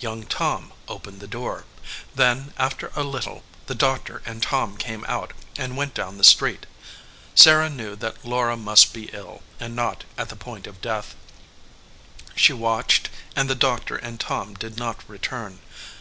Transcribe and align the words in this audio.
Young 0.00 0.24
Tom 0.26 0.72
opened 0.88 1.20
the 1.20 1.28
door. 1.28 1.64
Then, 2.12 2.52
after 2.56 2.90
a 2.96 3.04
little, 3.04 3.44
the 3.66 3.74
doctor 3.76 4.20
and 4.26 4.42
Tom 4.42 4.76
came 4.76 5.04
out 5.06 5.32
and 5.56 5.76
went 5.76 5.94
down 5.94 6.18
the 6.18 6.24
street. 6.24 6.66
Sarah 7.36 7.70
knew 7.70 7.94
that 7.94 8.24
Laura, 8.24 8.56
must 8.56 8.92
be 8.92 9.04
ill, 9.12 9.42
and 9.60 9.76
not 9.76 10.02
at 10.18 10.28
the 10.28 10.34
point 10.34 10.66
of 10.66 10.80
death. 10.82 11.14
She 12.34 12.52
watched, 12.52 13.10
and 13.36 13.48
the 13.48 13.54
doctor 13.54 13.94
and 13.94 14.18
Tom 14.18 14.54
did 14.54 14.76
not 14.76 15.08
return. 15.08 15.60